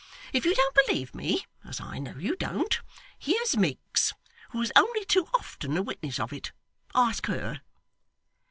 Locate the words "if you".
0.33-0.55